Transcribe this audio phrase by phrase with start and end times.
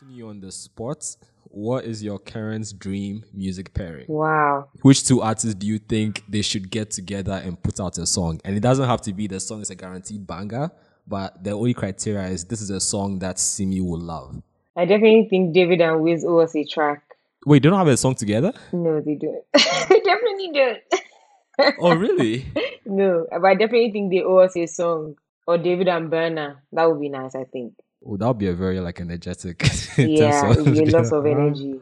[0.00, 4.06] You on the spot, what is your current dream music pairing?
[4.08, 4.68] Wow.
[4.80, 8.40] Which two artists do you think they should get together and put out a song?
[8.44, 10.70] And it doesn't have to be the song is a guaranteed banger,
[11.06, 14.42] but the only criteria is this is a song that Simi will love.
[14.76, 17.02] I definitely think Davido and Wiz owe us a track.
[17.46, 18.52] Wait, they don't have a song together?
[18.72, 19.44] No, they don't.
[19.88, 21.78] they definitely don't.
[21.80, 22.46] Oh, really?
[22.86, 25.16] no, but I definitely think they owe us a song.
[25.46, 26.56] Or Davido and Burna.
[26.72, 27.74] That would be nice, I think.
[28.04, 29.62] Oh, that would be a very like energetic.
[29.96, 31.80] Yeah, it would be of energy.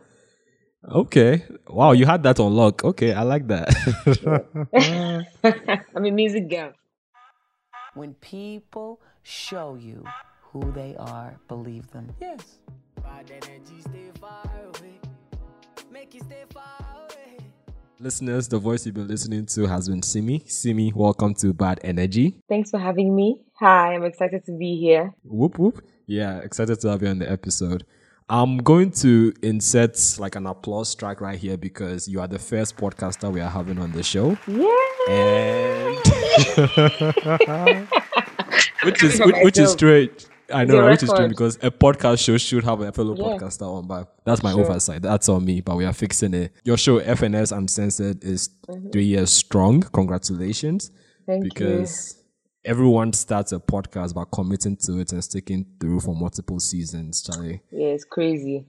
[0.87, 1.45] Okay.
[1.69, 2.85] Wow, you had that on lock.
[2.85, 3.69] Okay, I like that.
[5.95, 6.73] I'm a music girl.
[7.95, 10.05] When people show you
[10.43, 12.09] who they are, believe them.
[12.21, 12.59] Yes.
[13.03, 14.45] Bad energy, stay far.
[15.91, 17.09] Make you stay far.
[18.03, 20.43] Listeners, the voice you've been listening to has been Simi.
[20.47, 22.41] Simi, welcome to Bad Energy.
[22.49, 23.43] Thanks for having me.
[23.59, 25.13] Hi, I'm excited to be here.
[25.23, 25.85] Whoop whoop.
[26.11, 27.87] Yeah, excited to have you on the episode.
[28.29, 32.77] I'm going to insert like an applause track right here because you are the first
[32.77, 34.37] podcaster we are having on the show.
[34.49, 34.67] Yeah.
[35.09, 35.97] And
[38.85, 40.27] which is which, which is straight.
[40.53, 40.91] I know, right?
[40.91, 43.23] which is true because a podcast show should have a fellow Yeah.
[43.39, 44.65] podcaster on, but that's my Sure.
[44.65, 45.01] oversight.
[45.03, 46.53] That's on me, but we are fixing it.
[46.65, 48.91] Your show FNS Uncensored is Mm-hmm.
[48.91, 49.83] three years strong.
[49.83, 50.91] Congratulations,
[51.27, 52.17] Thank because
[52.65, 57.23] everyone starts a podcast by committing to it and sticking through for multiple seasons.
[57.23, 57.63] Charlie.
[57.71, 58.67] Yeah, it's crazy.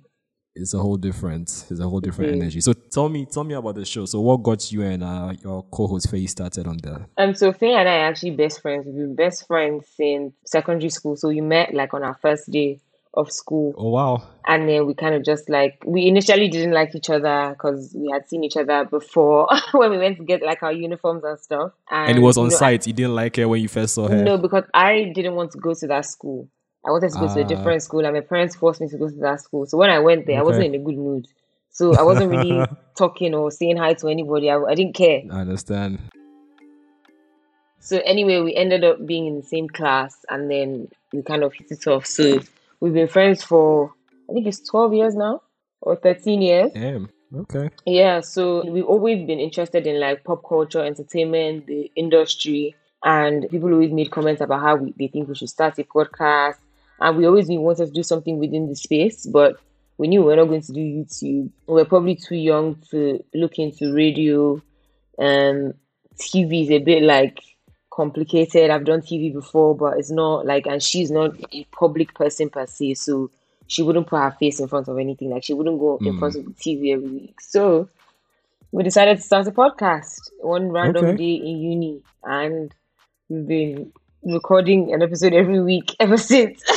[0.55, 2.61] it's a whole different, it's a whole different energy.
[2.61, 4.05] So tell me, tell me about the show.
[4.05, 7.07] So what got you and uh, your co-host Faye started on there?
[7.17, 8.85] Um, so Faye and I are actually best friends.
[8.85, 11.15] We've been best friends since secondary school.
[11.15, 12.81] So we met like on our first day
[13.13, 13.73] of school.
[13.77, 17.49] Oh wow, and then we kind of just like we initially didn't like each other
[17.53, 21.23] because we had seen each other before when we went to get like our uniforms
[21.23, 21.71] and stuff.
[21.89, 22.87] And, and it was on you know, site.
[22.87, 24.23] You didn't like her when you first saw her.
[24.23, 26.47] No, because I didn't want to go to that school.
[26.85, 27.47] I wanted to go to a Ah.
[27.47, 29.65] different school, and my parents forced me to go to that school.
[29.65, 31.27] So when I went there, I wasn't in a good mood.
[31.69, 32.65] So I wasn't really
[32.97, 34.49] talking or saying hi to anybody.
[34.49, 35.21] I, I didn't care.
[35.31, 35.99] I understand.
[37.79, 41.53] So anyway, we ended up being in the same class, and then we kind of
[41.53, 42.05] hit it off.
[42.05, 42.39] So
[42.81, 43.93] we've been friends for
[44.29, 45.41] I think it's twelve years now
[45.79, 46.71] or thirteen years.
[46.73, 47.09] Damn.
[47.33, 47.69] Okay.
[47.85, 52.75] Yeah, so we've always been interested in like pop culture, entertainment, the industry,
[53.05, 56.55] and people always made comments about how we, they think we should start a podcast.
[56.99, 59.55] And we always wanted to do something within the space, but
[59.97, 61.49] we knew we were not going to do YouTube.
[61.67, 64.61] We were probably too young to look into radio.
[65.17, 65.73] Um, and
[66.17, 67.39] TV is a bit like
[68.01, 68.71] complicated.
[68.71, 72.65] I've done TV before, but it's not like, and she's not a public person per
[72.65, 73.29] se, so
[73.67, 75.29] she wouldn't put her face in front of anything.
[75.29, 76.19] Like she wouldn't go in hmm.
[76.19, 77.39] front of the TV every week.
[77.39, 77.89] So
[78.71, 81.17] we decided to start a podcast one random Okay.
[81.17, 82.73] day in uni, and
[83.29, 86.63] we've been recording an episode every week ever since.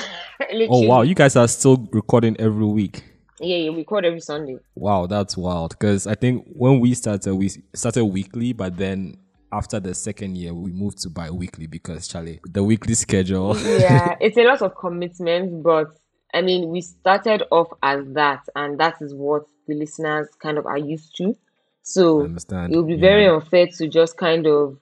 [0.68, 3.04] Oh wow, you guys are still recording every week.
[3.40, 4.58] Yeah, yeah, we record every Sunday.
[4.74, 5.70] Wow, that's wild.
[5.70, 9.16] Because I think when we started, we started weekly, but then
[9.54, 13.56] after the second year, we moved to bi-weekly because Charlie, the weekly schedule.
[13.62, 15.96] yeah, it's a lot of commitment, but
[16.34, 20.66] I mean, we started off as that, and that is what the listeners kind of
[20.66, 21.36] are used to.
[21.82, 23.00] So it would be yeah.
[23.00, 24.78] very unfair to just kind of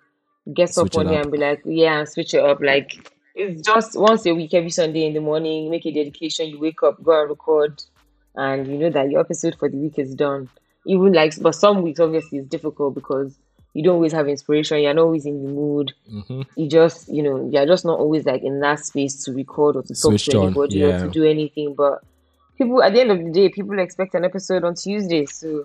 [0.54, 2.60] get Switch up one day and be like, yeah, and switch it up.
[2.62, 6.48] Like it's just once a week, every Sunday in the morning, make a dedication.
[6.48, 7.82] You wake up, go and record,
[8.34, 10.48] and you know that your episode for the week is done.
[10.86, 13.36] Even like, but some weeks obviously it's difficult because
[13.74, 14.80] you don't always have inspiration.
[14.80, 16.42] You're not always in the mood Mm-hmm.
[16.56, 19.82] you just you know you're just not always like in that space to record or
[19.82, 20.98] to talk Switched to anybody or yeah.
[21.02, 22.02] to do anything but
[22.58, 25.64] people at the end of the day people expect an episode on tuesday so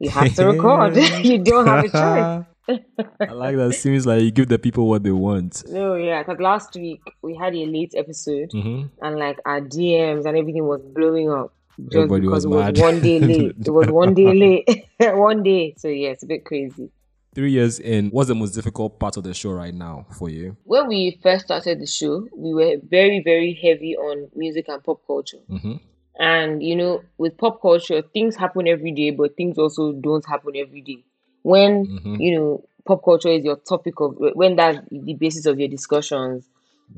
[0.00, 2.44] you have to record you don't have a choice
[3.20, 3.74] I like that.
[3.74, 5.62] Seems like you give the people what they want.
[5.68, 9.04] no yeah because last week we had a late episode Mm-hmm.
[9.06, 12.72] and like our dms and everything was blowing up just Everybody because was it mad.
[12.74, 16.26] was one day late it was one day late one day so yeah it's a
[16.26, 16.90] bit crazy
[17.36, 20.56] Three years in, what's the most difficult part of the show right now for you?
[20.64, 25.00] when we first started the show we were very very heavy on music and pop
[25.06, 25.74] culture Mm-hmm.
[26.18, 30.56] And you know, with pop culture, things happen every day, but things also don't happen
[30.56, 31.00] every day.
[31.42, 32.18] When Mhm.
[32.18, 36.48] you know pop culture is your topic of when that's the basis of your discussions,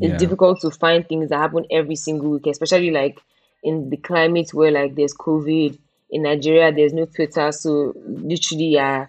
[0.00, 0.18] it's Yeah.
[0.18, 3.18] difficult to find things that happen every single week, especially like
[3.64, 5.76] in the climate where like there's COVID
[6.10, 9.08] in Nigeria, there's no Twitter, so literally, yeah,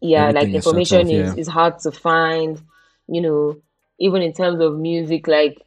[0.00, 1.40] yeah, like Everything information off, is yeah.
[1.40, 2.60] is hard to find.
[3.08, 3.56] You know,
[3.98, 5.60] even in terms of music, like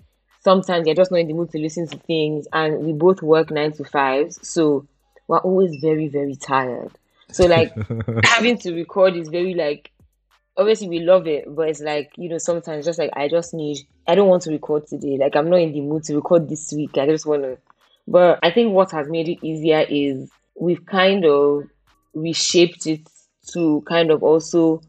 [0.44, 3.50] sometimes you're just not in the mood to listen to things and we both work
[3.50, 4.86] nine to fives so
[5.30, 6.92] we're always very very tired
[7.32, 7.74] so like
[8.26, 9.90] having to record is very like
[10.58, 13.78] obviously we love it but it's like you know sometimes just like i just need
[14.06, 16.74] i don't want to record today like i'm not in the mood to record this
[16.74, 17.58] week i just want to
[18.08, 20.30] But I think what has made it easier is
[20.60, 21.70] we've kind of
[22.14, 23.08] reshaped it
[23.52, 24.82] to kind of also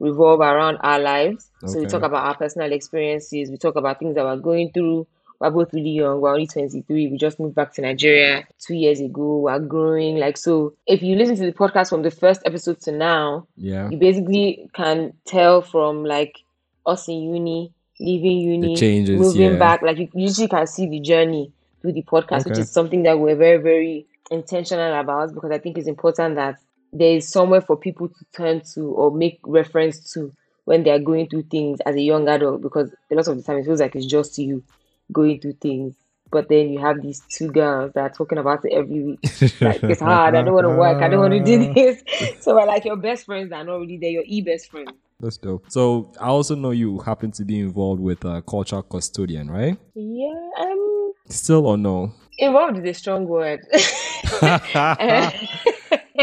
[0.00, 1.48] revolve around our lives.
[1.64, 5.06] So we talk about our personal experiences, we talk about things that we're going through.
[5.38, 7.08] We're both really young, we're only 23.
[7.08, 9.38] We just moved back to Nigeria two years ago.
[9.38, 10.16] We're growing.
[10.18, 13.90] Like, so if you listen to the podcast from the first episode to now, Yeah.
[13.90, 16.38] you basically can tell from like
[16.86, 19.58] us in uni, leaving uni, changes, moving yeah.
[19.58, 19.82] back.
[19.82, 23.36] Like you usually can see the journey through the podcast, which is something that we're
[23.36, 26.58] very, very intentional about because I think it's important that
[26.92, 30.32] there is somewhere for people to turn to or make reference to
[30.64, 33.42] when they are going through things as a young adult because a lot of the
[33.42, 34.62] time it feels like it's just you
[35.10, 35.94] going through things.
[36.30, 39.20] But then you have these two girls that are talking about it every week.
[39.60, 40.34] Like it's hard.
[40.34, 41.02] I don't want to work.
[41.02, 42.02] I don't want to do this.
[42.40, 44.10] So we're like your best friends that are not really there.
[44.10, 44.92] Your e best friends.
[45.20, 45.66] That's dope.
[45.68, 49.76] So I also know you happen to be involved with a culture custodian, right?
[49.94, 52.14] Yeah, um, Still or no?
[52.38, 53.60] involved is a strong word.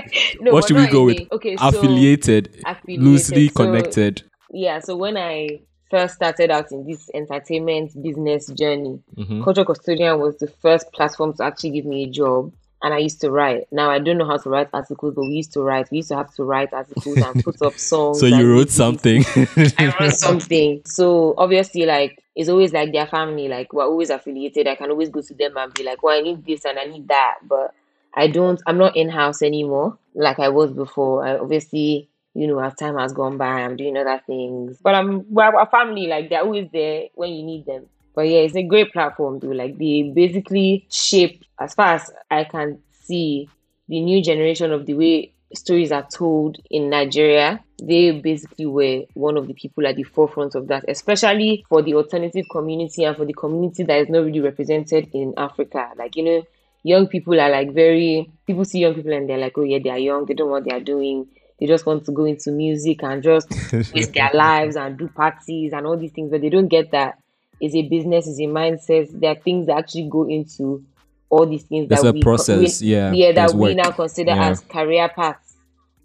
[0.41, 1.27] no, what should we go with?
[1.31, 3.03] Okay, so affiliated, affiliated.
[3.05, 4.23] loosely So, connected.
[4.51, 9.43] yeah, so when I first started out in this entertainment business journey, Mhm.
[9.43, 12.51] Culture Custodian was the first platform to actually give me a job.
[12.81, 13.65] And I used to write.
[13.73, 15.91] Now I don't know how to write articles, but we used to write.
[15.91, 18.21] We used to have to write articles and put up songs.
[18.21, 19.25] So you wrote something.
[19.77, 20.81] I wrote something.
[20.85, 23.49] So obviously, like it's always like their family.
[23.49, 24.65] Like we're always affiliated.
[24.65, 26.85] I can always go to them and be like, "Well, I need this and I
[26.85, 27.73] need that," but
[28.19, 28.61] I don't.
[28.67, 31.25] I'm not in house anymore like I was before.
[31.25, 34.77] I obviously, you know, as time has gone by, I'm doing other things.
[34.83, 36.07] But I'm we're a family.
[36.07, 37.85] Like they're always there when you need them.
[38.15, 39.53] But yeah, it's a great platform too.
[39.53, 43.49] Like they basically shape, as far as I can see,
[43.87, 47.63] the new generation of the way stories are told in Nigeria.
[47.81, 51.93] They basically were one of the people at the forefront of that, especially for the
[51.93, 55.91] alternative community and for the community that is not really represented in Africa.
[55.97, 56.43] Like, you know,
[56.83, 59.89] young people are like very, people see young people and they're like, oh yeah, they
[59.89, 61.27] are young, they don't know what they are doing.
[61.59, 63.47] They just want to go into music and just
[63.93, 67.15] waste their lives and do parties and all these things, but they don't get that
[67.59, 69.09] it's a business, it's a mindset.
[69.19, 70.85] There are things that actually go into
[71.29, 73.75] all these things It's that a we process, we, yeah, yeah, that we work.
[73.75, 74.49] now consider Yeah.
[74.51, 75.57] as career paths.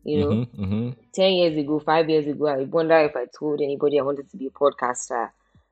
[0.05, 0.97] You know, Mhm, mhm.
[1.15, 4.37] 10 years ago, five years ago, I wonder if I told anybody I wanted to
[4.37, 5.31] be a podcaster,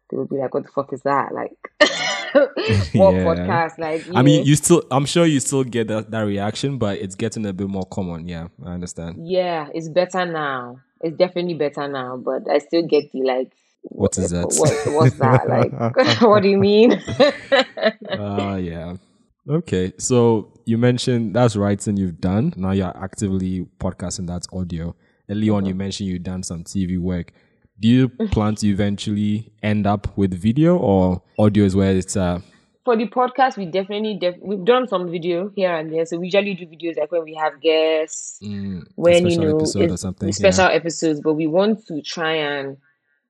[0.08, 1.34] they would be like, what the fuck is that?
[1.34, 1.58] Like,
[2.94, 3.24] what Yeah.
[3.24, 3.78] podcast?
[3.78, 4.46] Like, I mean, know?
[4.46, 4.82] you still.
[4.90, 8.26] I'm sure you still get that, that reaction, but it's getting a bit more common.
[8.28, 9.26] Yeah, I understand.
[9.28, 10.80] yeah, it's better now.
[11.00, 13.52] It's definitely better now, but I still get the like,
[13.82, 14.46] What is that?
[14.46, 15.48] What, what's that?
[15.48, 17.02] Like, what do you mean?
[18.10, 18.94] Ah, yeah.
[19.48, 22.52] Okay, so you mentioned that's writing you've done.
[22.56, 24.94] Now you're actively podcasting that's audio.
[25.28, 25.68] Early on, Uh-huh.
[25.70, 27.32] you mentioned you've done some TV work.
[27.82, 32.38] Do you plan to eventually end up with video or audio is where it's uh
[32.84, 36.04] for the podcast, we definitely def- we've done some video here and there.
[36.06, 39.56] So we usually do videos like when we have guests, mm, when you special know
[39.56, 40.32] episode or it's- something?
[40.32, 41.20] special episodes.
[41.20, 42.76] But we want to try and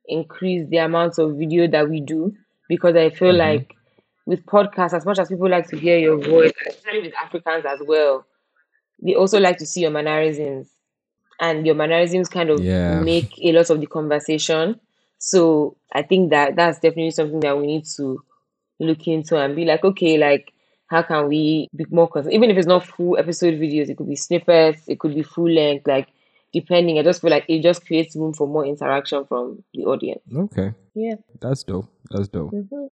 [0.06, 2.34] increase the amount of video that we do
[2.68, 3.38] because I feel Mhm.
[3.38, 3.74] like
[4.26, 7.80] with podcasts, as much as people like to hear your voice, especially with Africans as
[7.86, 8.26] well,
[9.02, 10.68] they also like to see your mannerisms,
[11.40, 13.00] and your mannerisms kind of Yeah.
[13.02, 14.80] make a lot of the conversation.
[15.18, 18.22] So I think that that's definitely something that we need to
[18.80, 20.52] look into and be like, okay, like
[20.88, 22.34] how can we be more consistent?
[22.34, 25.48] Even if it's not full episode videos, it could be snippets, it could be full
[25.50, 26.08] length, like
[26.52, 26.98] depending.
[26.98, 30.20] I just feel like it just creates room for more interaction from the audience.
[30.34, 31.14] Okay, Yeah.
[31.40, 31.86] that's dope.
[32.10, 32.52] That's dope.
[32.52, 32.88] Mhm.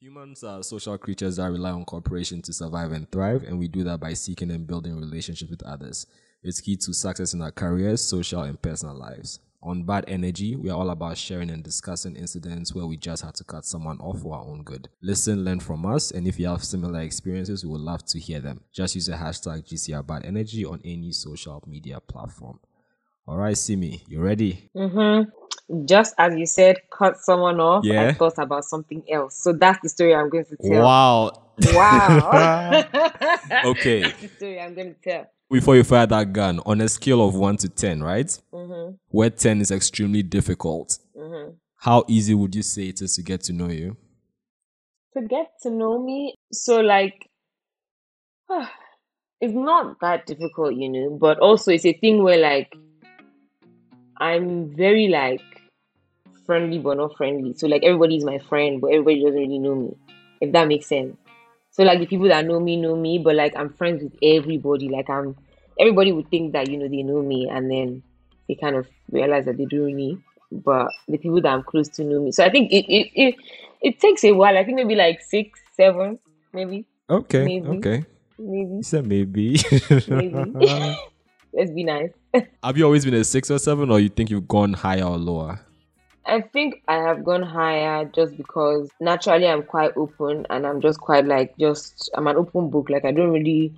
[0.00, 3.82] Humans are social creatures that rely on cooperation to survive and thrive, and we do
[3.84, 6.06] that by seeking and building relationships with others.
[6.46, 9.40] It's key to success in our careers, social, and personal lives.
[9.64, 13.34] On Bad Energy, we are all about sharing and discussing incidents where we just had
[13.34, 14.88] to cut someone off for our own good.
[15.02, 18.38] Listen, learn from us, and if you have similar experiences, we would love to hear
[18.38, 18.60] them.
[18.72, 22.60] Just use the hashtag GCR Bad Energy on any social media platform.
[23.26, 24.70] All right, Simi, you ready?
[24.76, 25.28] Mm-hmm
[25.84, 28.08] just as you said, cut someone off, Yeah.
[28.08, 29.36] I thought about something else.
[29.36, 30.82] So that's the story I'm going to tell.
[30.84, 31.42] Wow.
[31.72, 32.84] Wow.
[33.64, 34.02] Okay.
[34.02, 35.26] That's the story I'm going to tell.
[35.50, 38.26] Before you fire that gun, on a scale of 1 to 10, right?
[38.52, 38.96] Mm-hmm.
[39.08, 40.98] Where 10 is extremely difficult.
[41.78, 43.96] How easy would you say it is to get to know you?
[45.16, 46.34] to get to know me.
[46.52, 47.28] So like
[49.40, 52.74] it's not that difficult, you know, but also it's a thing where like
[54.18, 55.40] I'm very like
[56.44, 57.54] friendly but not friendly.
[57.54, 59.96] So like everybody's my friend, but everybody doesn't really know me.
[60.40, 61.16] If that makes sense.
[61.76, 64.88] So like the people that know me know me, but like I'm friends with everybody.
[64.88, 65.36] Like I'm
[65.78, 68.02] everybody would think that, you know, they know me and then
[68.48, 70.18] they kind of realize that they don't really.
[70.50, 72.32] But the people that I'm close to know me.
[72.32, 73.34] So I think it it, it
[73.82, 74.56] it takes a while.
[74.56, 76.18] I think maybe like six, seven
[76.54, 76.86] maybe.
[77.10, 77.44] Okay.
[77.44, 77.68] Maybe.
[77.68, 78.06] Okay.
[78.38, 78.74] Maybe.
[78.76, 79.60] You said maybe.
[80.08, 80.42] Maybe.
[81.52, 82.10] Let's be nice.
[82.64, 85.18] Have you always been a six or seven, or you think you've gone higher or
[85.18, 85.60] lower?
[86.26, 91.00] I think I have gone higher just because naturally I'm quite open and I'm just
[91.00, 92.90] quite like just I'm an open book.
[92.90, 93.72] Like I don't really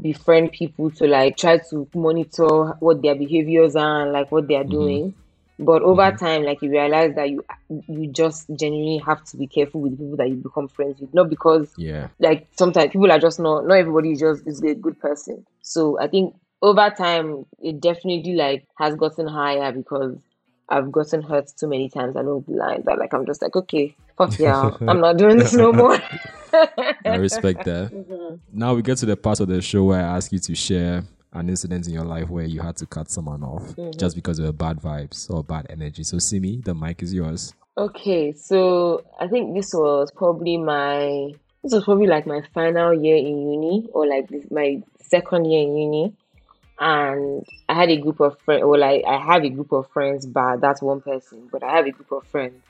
[0.00, 4.56] befriend people to like try to monitor what their behaviors are and like what they
[4.56, 4.70] are mm-hmm.
[4.70, 5.14] doing.
[5.58, 6.24] But over mm-hmm.
[6.24, 9.98] time, like you realize that you you just genuinely have to be careful with the
[9.98, 11.14] people that you become friends with.
[11.14, 12.08] Not because Yeah.
[12.18, 15.46] like sometimes people are just not not everybody is just is a good person.
[15.62, 20.18] So I think over time it definitely like has gotten higher because
[20.68, 22.16] I've gotten hurt too many times.
[22.16, 25.38] I know the line that like I'm just like okay, fuck yeah, I'm not doing
[25.38, 25.98] this no more.
[27.04, 27.92] I respect that.
[28.04, 28.36] Mm-hmm.
[28.52, 31.04] Now we get to the part of the show where I ask you to share
[31.32, 33.98] an incident in your life where you had to cut someone off mm-hmm.
[33.98, 36.04] just because of bad vibes or bad energy.
[36.04, 37.54] So, Simi, the mic is yours.
[37.76, 43.16] Okay, so I think this was probably my this was probably like my final year
[43.16, 46.12] in uni or like this, my second year in uni,
[46.78, 48.64] and I had a group of friends.
[48.64, 51.48] Well, like I have a group of friends, but that's one person.
[51.50, 52.62] But I have a group of friends,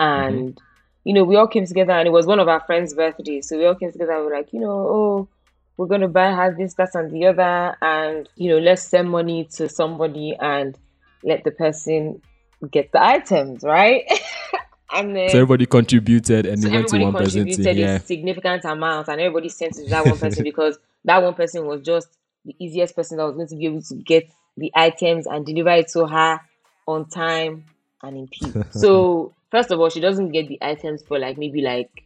[0.00, 0.34] mm-hmm.
[0.34, 0.60] and
[1.04, 3.58] you know we all came together, and it was one of our friends' birthday, so
[3.58, 4.12] we all came together.
[4.12, 5.28] and We were like, you know, oh,
[5.76, 9.44] we're gonna buy her this, that, and the other, and you know, let's send money
[9.56, 10.76] to somebody and
[11.22, 12.22] let the person
[12.70, 14.04] get the items, right?
[14.94, 17.98] and then So, everybody contributed and so it went to one person to, contributed yeah.
[17.98, 21.82] significant amount, and everybody sent it to that one person because that one person was
[21.82, 22.08] just
[22.44, 25.70] the easiest person that was going to be able to get the items and deliver
[25.70, 26.40] it to her
[26.86, 27.64] on time
[28.02, 28.56] and in peace.
[28.70, 32.04] so first of all, she doesn't get the items for like maybe like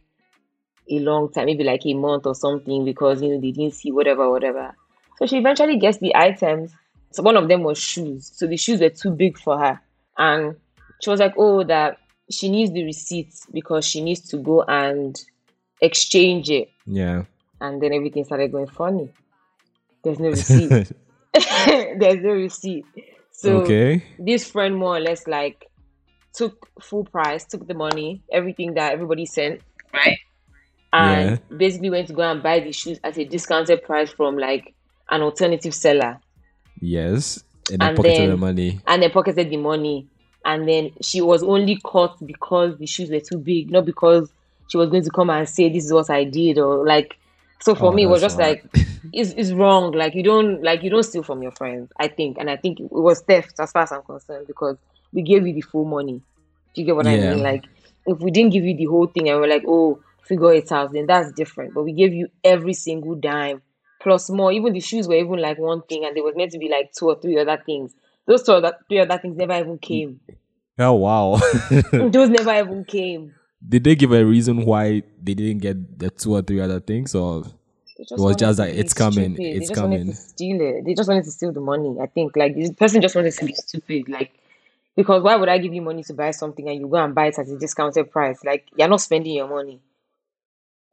[0.89, 3.91] a long time, maybe like a month or something, because you know they didn't see
[3.91, 4.75] whatever, whatever.
[5.17, 6.71] So she eventually gets the items.
[7.11, 8.31] So one of them was shoes.
[8.35, 9.81] So the shoes were too big for her.
[10.17, 10.55] And
[11.01, 11.97] she was like, Oh, that
[12.29, 15.19] she needs the receipts because she needs to go and
[15.81, 16.69] exchange it.
[16.85, 17.23] Yeah.
[17.59, 19.09] And then everything started going funny.
[20.07, 20.91] There's no receipt.
[21.99, 22.85] There's no receipt.
[23.31, 24.03] So okay.
[24.17, 25.65] this friend more or less like
[26.33, 29.61] took full price, took the money, everything that everybody sent,
[29.93, 30.17] right?
[30.93, 34.73] And basically went to go and buy the shoes at a discounted price from like
[35.11, 36.19] an alternative seller.
[36.79, 37.43] Yes.
[37.71, 38.79] And And pocketed then- the money.
[38.87, 40.07] and then pocketed the money.
[40.45, 44.29] And then she was only caught because the shoes were too big, not because
[44.69, 47.17] she was going to come and say this is what I did or like.
[47.61, 48.63] So for Oh, me, it was just like
[49.13, 49.91] it's, it's wrong.
[49.91, 51.91] Like you don't like you don't steal from your friends.
[51.99, 54.77] I think, and I think it was theft as far as I'm concerned because
[55.13, 56.21] we gave you the full money.
[56.73, 57.41] Do you get what I mean?
[57.41, 57.65] Like
[58.05, 60.93] if we didn't give you the whole thing and we're like, oh, figure it out,
[60.93, 61.73] then that's different.
[61.73, 63.61] But we gave you every single dime
[64.01, 64.51] plus more.
[64.51, 66.91] Even the shoes were even like one thing, and there was meant to be like
[66.93, 67.93] two or three other things.
[68.25, 69.81] Those two other three other things never even mm.
[69.81, 70.19] came.
[70.79, 71.37] Oh, wow.
[71.91, 73.33] Those never even came.
[73.67, 77.15] Did they give a reason why they didn't get the two or three other things?
[77.15, 77.43] Or
[77.97, 79.39] it was just like, it's coming, stupid.
[79.39, 80.07] it's they just wanted coming.
[80.07, 80.85] to steal it.
[80.85, 81.97] They just wanted to steal the money.
[82.01, 84.09] I think like this person just wanted to be stupid.
[84.09, 84.31] Like
[84.95, 87.27] because why would I give you money to buy something and you go and buy
[87.27, 88.43] it at a discounted price?
[88.43, 89.79] Like you're not spending your money.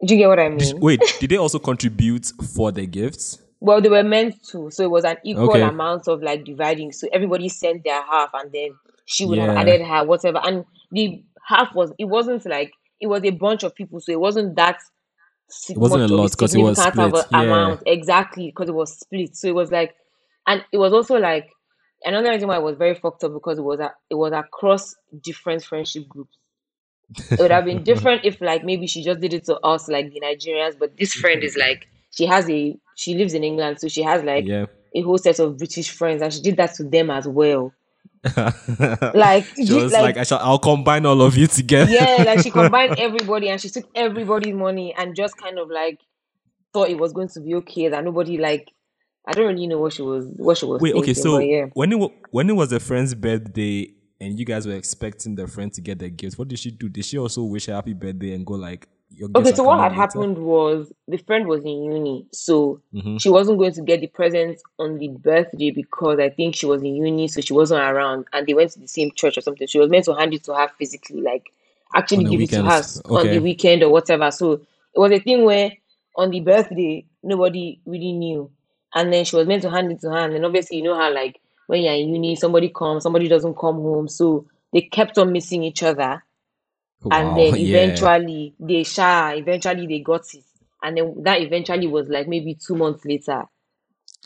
[0.05, 0.79] Do you get what I mean?
[0.81, 3.39] wait, did they also contribute for the gifts?
[3.61, 5.63] Well, they were meant to, so it was an equal Okay.
[5.63, 6.93] amount of like dividing.
[6.93, 8.71] So everybody sent their half, and then
[9.07, 10.41] she would have added her whatever.
[10.45, 14.21] And the half was it wasn't like it was a bunch of people, so it
[14.21, 14.79] wasn't that.
[15.69, 17.43] It wasn't a lot 'cause it was split, a yeah.
[17.43, 19.37] amount exactly because it was split.
[19.37, 19.95] So it was like,
[20.47, 21.51] and it was also like
[22.05, 24.95] another reason why it was very fucked up because it was a, it was across
[25.23, 26.37] different friendship groups.
[27.31, 30.13] It would have been different if like maybe she just did it to us like
[30.13, 33.89] the Nigerians, but this friend is like she has a she lives in England, so
[33.89, 34.67] she has like Yeah.
[34.95, 37.73] a whole set of British friends, and she did that to them as well.
[39.15, 41.91] Like, she was like, like- I shall, I'll combine all of you together.
[41.91, 46.01] Yeah, like she combined everybody and she took everybody's money and just kind of like
[46.73, 47.89] thought it was going to be okay.
[47.89, 48.71] That nobody like
[49.27, 51.67] I don't really know what she was what she was Wait, okay, so yeah.
[51.75, 53.91] when it when it was a friend's birthday
[54.21, 56.89] and you guys were expecting the friend to get the gift, what did she do?
[56.89, 59.04] Did she also wish her happy birthday and go like, gifts
[59.37, 60.01] Okay, so what had later?
[60.01, 63.21] happened was the friend was in uni, so Mhm.
[63.21, 66.83] she wasn't going to get the presents on the birthday because I think she was
[66.83, 69.67] in uni, so she wasn't around, and they went to the same church or something.
[69.67, 71.53] She was meant to hand it to her physically, like
[71.95, 74.31] actually give it to her weekends, on the weekend or whatever.
[74.31, 75.73] So it was a thing where
[76.17, 78.51] on the birthday nobody really knew,
[78.95, 80.97] and then she was meant to hand it to her, and then obviously you know
[80.97, 85.19] how like when you're in uni, somebody comes, somebody doesn't come home, so they kept
[85.19, 86.23] on missing each other
[87.11, 88.11] and Wow, then yeah.
[88.13, 90.45] eventually they sha eventually they got it
[90.83, 93.45] and then that eventually was like maybe two months later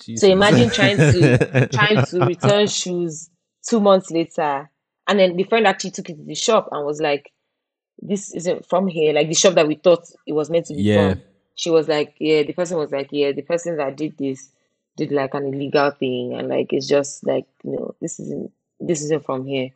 [0.00, 0.22] Jesus.
[0.22, 1.40] so imagine trying to
[1.72, 3.30] trying to return shoes
[3.68, 4.70] two months later
[5.08, 7.30] and then the friend actually took it to the shop and was like
[8.02, 10.84] this isn't from here like the shop that we thought it was meant to be
[10.84, 10.92] Yeah.
[10.92, 11.22] from
[11.56, 14.48] she was like, yeah, the person was like, yeah, the person that did this
[14.96, 19.02] did like an illegal thing, and like it's just like, you know, this isn't this
[19.02, 19.70] isn't from here.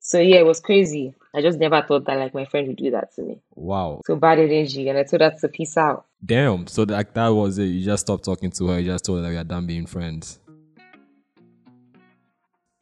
[0.00, 1.14] So yeah, it was crazy.
[1.34, 3.40] I just never thought that like my friend would do that to me.
[3.54, 4.00] Wow.
[4.06, 6.06] So bad energy, and I told her to peace out.
[6.24, 6.66] Damn.
[6.66, 7.64] So like that was it.
[7.66, 8.78] You just stopped talking to her.
[8.80, 10.40] You just told her you're done being friends.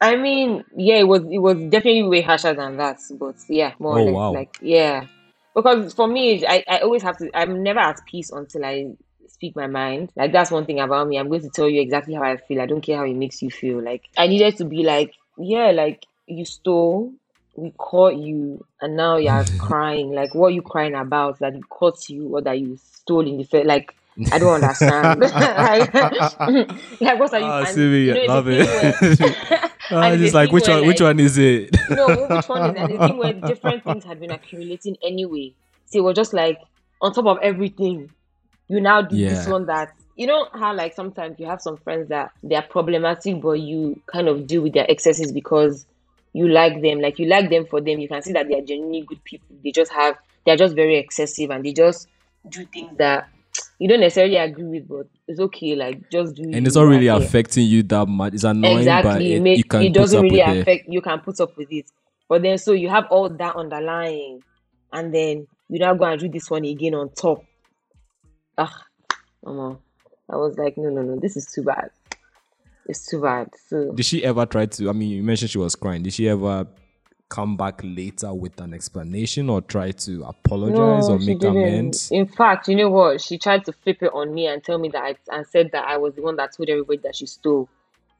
[0.00, 3.98] I mean, yeah, it was it was definitely way harsher than that, but yeah, more
[3.98, 4.32] Oh, or less, wow.
[4.32, 5.06] like yeah,
[5.54, 7.28] because for me, I I always have to.
[7.34, 8.92] I'm never at peace until I
[9.26, 10.12] speak my mind.
[10.14, 11.18] Like that's one thing about me.
[11.18, 12.60] I'm going to tell you exactly how I feel.
[12.60, 13.82] I don't care how it makes you feel.
[13.82, 17.12] Like I needed to be like, yeah, like you stole,
[17.58, 20.12] we caught you, and now you're crying.
[20.12, 21.38] Like what are you crying about?
[21.40, 23.66] That it caught you or that you stole in the first?
[23.66, 23.94] Like
[24.32, 25.20] I don't understand.
[25.20, 25.94] like,
[27.00, 27.46] like what are you?
[27.46, 28.66] Ah, and, Simi, you know, it's love it.
[28.66, 30.86] where- Ah, and just like which where, one?
[30.88, 31.74] Which one is it?
[31.90, 35.54] no, which one is and the thing where different things had been accumulating anyway.
[35.86, 36.60] So it was just like
[37.00, 38.10] on top of everything,
[38.68, 42.08] you now do this one that you know how like sometimes you have some friends
[42.10, 45.86] that they are problematic, but you kind of deal with their excesses because
[46.32, 47.00] you like them.
[47.00, 47.98] Like you like them for them.
[47.98, 49.56] You can see that they are genuinely good people.
[49.62, 52.08] They just have they are just very excessive and they just
[52.48, 53.28] do things that
[53.78, 55.74] you don't necessarily agree with, but it's okay.
[55.74, 56.42] Like just do.
[56.42, 56.54] It.
[56.54, 58.34] And it's not really affecting you that much.
[58.34, 60.60] It's annoying, but exactly it, you can it doesn't really with it.
[60.60, 61.86] affect you can put up with it
[62.28, 64.42] but then so you have all that underlying
[64.92, 67.44] and then you now go and do this one again on top
[68.56, 68.84] ah
[69.44, 69.78] Mama,
[70.30, 71.90] i was like no no no this is too bad
[72.88, 73.92] it's too bad so.
[73.92, 74.88] Did she ever try to?
[74.88, 76.02] I mean, you mentioned she was crying.
[76.02, 76.66] Did she ever
[77.28, 81.56] come back later with an explanation or try to apologize no or make didn't.
[81.56, 82.10] amends?
[82.10, 83.20] in fact you know what?
[83.20, 85.86] She tried to flip it on me and tell me that I, and said that
[85.86, 87.68] i was the one that told everybody that she stole.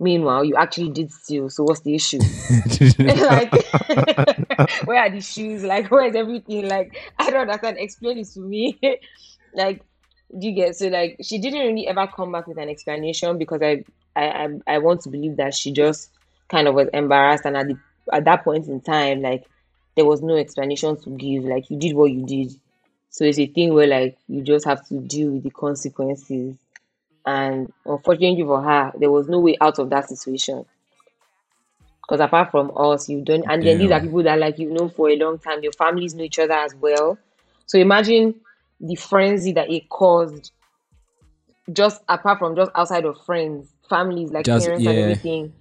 [0.01, 2.19] Meanwhile you actually did steal so what's the issue?
[2.99, 3.53] Like
[4.85, 5.65] where are the shoes?
[5.65, 6.69] Like where is everything?
[6.69, 7.79] Like i don't understand.
[7.79, 8.79] Explain it to me.
[9.55, 9.83] Like
[10.39, 13.63] do you get so like she didn't really ever come back with an explanation because
[13.63, 13.83] I,
[14.19, 16.11] I i i want to believe that she just
[16.49, 17.79] kind of was embarrassed and at the
[18.13, 19.45] at that point in time like
[19.99, 21.43] there was no explanation to give.
[21.43, 22.53] Like you did what you did.
[23.11, 26.57] So it's a thing where like you just have to deal with the consequences.
[27.27, 30.65] And unfortunately for her there was no way out of that situation.
[32.01, 34.89] Because apart from us, you don't, and then these are people that like you know
[34.89, 35.65] for a long time.
[35.65, 37.19] Your families know each other as well.
[37.67, 38.37] So imagine
[38.81, 40.53] the frenzy that it caused,
[41.73, 45.53] just apart from just outside of friends, families like Just- parents and everything.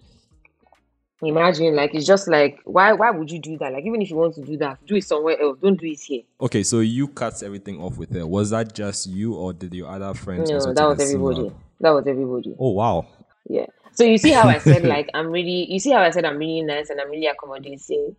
[1.23, 3.73] Imagine, like it's just like why why would you do that?
[3.73, 5.57] Like even if you want to do that, do it somewhere else.
[5.59, 6.21] Don't do it here.
[6.39, 8.27] Okay, so you cut everything off with her.
[8.27, 11.55] Was that just you, or did your other friends No, that was a similar- everybody.
[11.79, 12.55] That was everybody.
[12.59, 13.07] Oh wow!
[13.49, 13.65] Yeah.
[13.93, 16.37] So you see how I said like I'm really you see how I said I'm
[16.37, 18.15] really nice and I'm really accommodating.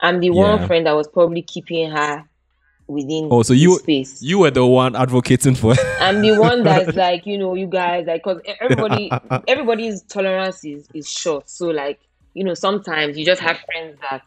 [0.00, 2.24] I'm the one friend that was probably keeping her
[2.88, 4.20] within Oh, so you space.
[4.22, 5.74] you were the one advocating for.
[6.00, 9.12] I'm the one that's like, you know, you guys like cause e, everybody
[9.48, 11.48] everybody's tolerance is, is short.
[11.48, 12.00] So like,
[12.34, 14.22] you know, sometimes you just have friends that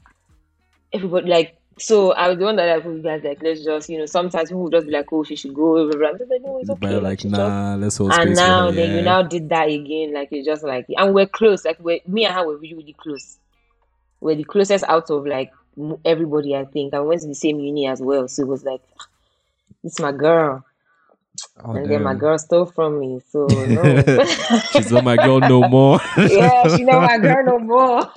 [0.94, 3.98] everybody like so I was the one that like, you guys like let's just, you
[3.98, 6.10] know, sometimes people would just be like, oh, she should go, blah, blah.
[6.10, 6.80] I'm just like, no, it's okay.
[6.80, 8.72] but like, she just nah, let's hold and now her.
[8.72, 8.96] then yeah.
[8.98, 12.26] you now did that again like it's just like and we're close like we're me
[12.26, 13.38] and her were really really close
[14.20, 15.52] we're the closest out of like
[16.06, 18.82] everybody i think I went to the same uni as well so it was like
[19.84, 20.64] it's my girl
[21.64, 24.02] Oh, and then my girl stole from me so no
[24.74, 26.00] She's not my girl no more.
[26.18, 28.12] yeah she not my girl no more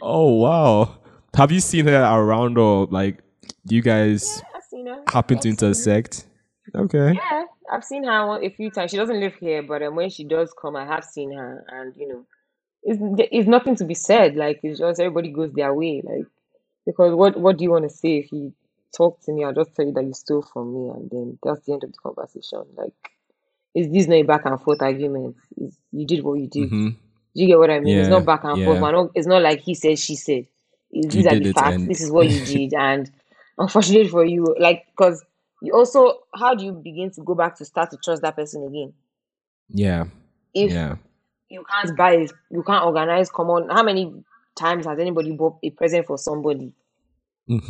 [0.00, 0.96] oh wow!
[1.34, 3.18] Have you seen her around or like?
[3.66, 4.42] Do you guys
[4.86, 6.26] her happen to I've intersect?
[6.74, 7.12] Okay.
[7.14, 10.24] yeah i've seen her a few times she doesn't live here but um, when she
[10.24, 12.24] does come i have seen her and you know
[12.82, 13.00] it's,
[13.32, 16.26] it's nothing to be said like it's just everybody goes their way like
[16.86, 18.52] because what what do you want to say if you
[18.96, 21.64] talk to me i'll just tell you that you stole from me and then that's
[21.66, 22.64] the end of the conversation?
[22.76, 22.92] Like
[23.74, 25.36] is this not a back and forth argument?
[25.56, 26.68] It's, you did what you did.
[26.68, 26.88] Hmm
[27.34, 27.98] do you get what i mean?
[27.98, 28.90] It's not back and forth yeah.
[28.92, 30.46] man it's not like he said she said.
[30.90, 31.76] It's- You these are the facts.
[31.76, 33.10] and- this is what you did and
[33.58, 34.54] unfortunately for you.
[34.58, 35.24] Like because
[35.62, 38.66] you also how do you begin to go back to start to trust that person
[38.66, 38.92] again?
[39.70, 40.04] Yeah.
[40.54, 40.96] if Yeah.
[41.52, 43.30] You can't buy it, you can't organize.
[43.30, 44.12] Common how many
[44.54, 46.74] times has anybody bought a present for somebody?
[47.48, 47.60] Do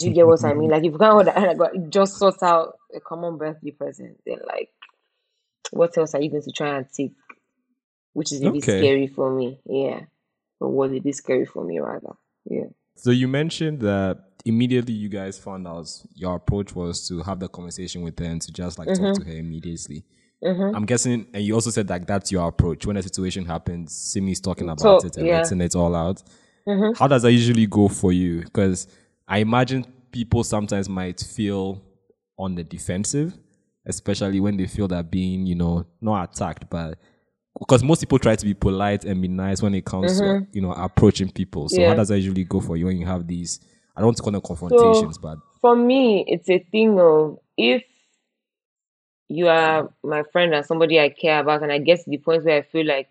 [0.00, 0.70] you get what i mean?
[0.70, 4.18] Like if you can't order like, just sort out a common birthday present.
[4.26, 4.70] Then like
[5.70, 7.14] what else are you going to try and take?
[8.12, 9.60] Which is a bit scary for me.
[9.64, 10.00] Yeah.
[10.60, 12.14] Or was a bit scary for me rather.
[12.46, 12.64] Yeah.
[12.96, 17.48] So you mentioned that immediately you guys found out your approach was to have the
[17.48, 19.22] conversation with her and to just like talk mm-hmm.
[19.22, 20.04] to her immediately.
[20.44, 20.76] Mhm.
[20.76, 23.92] I'm guessing, and you also said like that's your approach when a situation happens.
[23.92, 25.38] Simi's talking about Talk, it and yeah.
[25.42, 26.22] letting it all out.
[26.66, 26.96] Mhm.
[26.96, 28.42] How does that usually go for you?
[28.42, 28.86] Because
[29.26, 31.82] I imagine people sometimes might feel
[32.38, 33.36] on the defensive,
[33.86, 36.98] especially when they feel that being, you know, not attacked, but
[37.58, 40.44] because most people try to be polite and be nice when it comes mm-hmm.
[40.44, 41.68] to, you know, approaching people.
[41.68, 41.88] So yeah.
[41.88, 43.60] how does that usually go for you when you have these,
[43.96, 45.38] I don't want to call them confrontations, so, but.
[45.60, 47.82] For me, it's a thing of if
[49.28, 52.44] you are my friend and somebody I care about, and I get to the point
[52.44, 53.08] where I feel like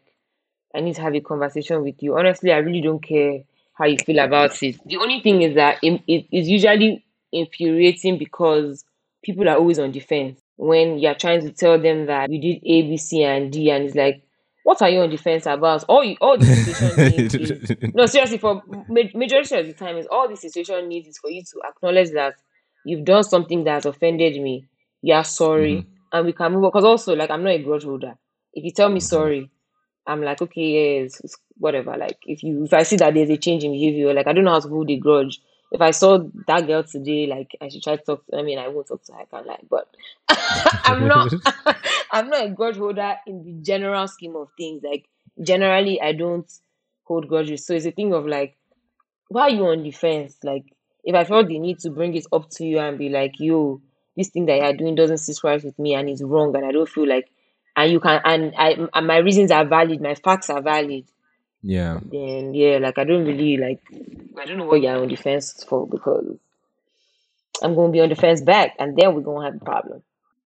[0.75, 2.17] I need to have a conversation with you.
[2.17, 4.77] Honestly, I really don't care how you feel about it.
[4.85, 6.01] The only thing is that it,
[6.31, 8.83] is usually infuriating because
[9.23, 12.81] people are always on defense when you're trying to tell them that you did A,
[12.83, 14.23] B, C, and D, and it's like,
[14.63, 15.85] what are you on defense about?
[15.87, 20.07] All you, all the situation needs is, no, seriously, for majority of the time, is
[20.11, 22.35] all the situation needs is for you to acknowledge that
[22.83, 24.65] you've done something that has offended me.
[25.01, 25.96] You're sorry, mm-hmm.
[26.17, 26.71] And we can move on.
[26.71, 28.17] Because also, like, I'm not a grudge holder.
[28.53, 29.05] If you tell me mm-hmm.
[29.05, 29.51] sorry,
[30.05, 31.21] I'm like, okay, it's
[31.57, 31.95] whatever.
[31.97, 34.43] Like, if you if I see that there's a change in behavior, like, I don't
[34.43, 35.39] know how to hold a grudge
[35.71, 38.57] if I saw that girl today, like I should try to talk to I mean
[38.57, 39.87] I won't talk to her, I can't lie, but
[40.29, 41.33] I'm not
[42.11, 44.81] I'm not a grudge holder in the general scheme of things.
[44.83, 45.07] Like
[45.41, 46.49] generally I don't
[47.03, 47.65] hold grudges.
[47.65, 48.55] So it's a thing of like,
[49.29, 50.37] why are you on defense?
[50.43, 50.63] Like
[51.03, 53.81] if I felt the need to bring it up to you and be like, yo,
[54.17, 56.71] this thing that you're doing doesn't sit right with me and it's wrong and I
[56.71, 57.29] don't feel like
[57.75, 61.05] and you can and I and my reasons are valid, my facts are valid
[61.67, 61.99] yeah.
[62.01, 63.81] Then yeah, like I don't really like
[64.39, 66.37] I don't know what you're on defense for because
[67.61, 70.03] I'm gonna be on defense back and then we're gonna have a problem.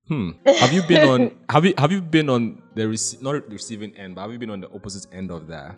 [0.07, 0.31] Hmm.
[0.45, 3.95] Have you been on have you have you been on the rece- not the receiving
[3.97, 5.75] end, but have you been on the opposite end of that?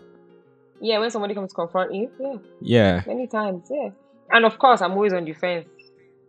[0.79, 2.36] Yeah, when somebody comes to confront you, yeah.
[2.62, 3.03] Yeah.
[3.08, 3.89] Many times, yeah.
[4.32, 5.67] And of course I'm always on defense.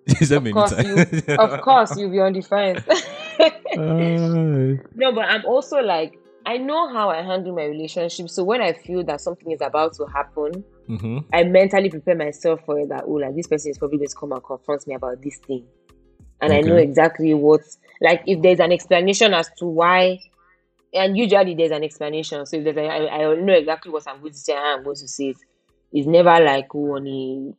[0.21, 0.73] Is that of course?
[0.83, 2.83] You, of course you'll be on defense.
[2.89, 3.51] uh...
[4.97, 8.29] No, but I'm also like I know how I handle my relationship.
[8.29, 11.19] So when I feel that something is about to happen, mm-hmm.
[11.33, 14.15] I mentally prepare myself for it that, oh, like this person is probably going to
[14.15, 15.65] come and confront me about this thing.
[16.43, 16.59] And okay.
[16.59, 17.63] I know exactly what,
[18.03, 20.21] like, if there's an explanation as to why,
[20.93, 22.45] and usually there's an explanation.
[22.45, 24.97] So if there's a, I, I know exactly what I'm going to say, I'm going
[24.97, 25.39] to say it.
[25.93, 27.57] It's never like, oh, on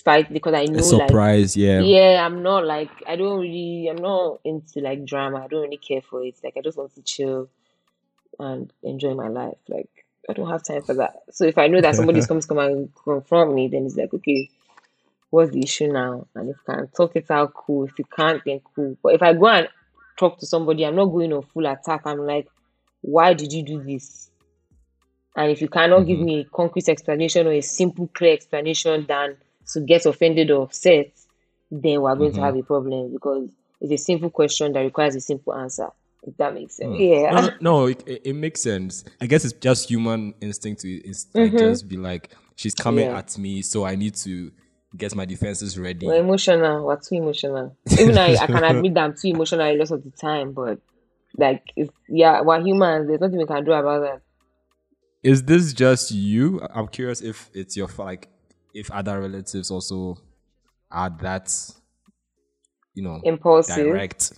[0.00, 1.80] fight because I know surprise, like, yeah.
[1.80, 5.44] Yeah, I'm not like I don't really I'm not into like drama.
[5.44, 6.36] I don't really care for it.
[6.42, 7.48] Like I just want to chill
[8.38, 9.58] and enjoy my life.
[9.68, 9.90] Like
[10.28, 11.16] I don't have time for that.
[11.30, 14.14] So if I know that somebody's coming to come and confront me, then it's like,
[14.14, 14.50] okay,
[15.30, 16.26] what's the issue now?
[16.34, 17.84] And if you can talk it out, cool.
[17.84, 18.96] If you can't, then cool.
[19.02, 19.68] But if I go and
[20.18, 22.02] talk to somebody, I'm not going on full attack.
[22.04, 22.48] I'm like,
[23.00, 24.30] why did you do this?
[25.34, 26.08] And if you cannot mm-hmm.
[26.08, 29.36] give me a concrete explanation or a simple, clear explanation than
[29.72, 31.12] to get offended or upset,
[31.70, 32.40] then we're going mm-hmm.
[32.40, 33.48] to have a problem because
[33.80, 35.88] it's a simple question that requires a simple answer.
[36.24, 36.92] If that makes sense.
[36.92, 37.22] Mm.
[37.22, 37.30] Yeah.
[37.32, 39.04] No, no it, it, makes sense.
[39.20, 41.56] I guess it's just human instinct to is mm-hmm.
[41.56, 43.18] just be like, she's coming yeah.
[43.18, 44.52] at me, so I need to
[44.96, 46.06] get my defenses ready.
[46.06, 46.86] We're emotional.
[46.86, 47.76] We're too emotional.
[47.98, 50.78] Even I, I can admit that I'm too emotional a lot of the time, but
[51.36, 53.08] like, it's, yeah, we're humans.
[53.08, 54.22] There's nothing we can do about that.
[55.24, 56.60] Is this just you?
[56.72, 58.28] I'm curious if it's your like
[58.74, 60.18] if other relatives also
[60.90, 61.52] are that
[62.94, 64.32] you know impulsive direct